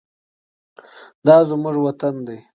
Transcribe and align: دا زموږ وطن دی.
دا 1.25 1.35
زموږ 1.49 1.75
وطن 1.85 2.15
دی. 2.27 2.37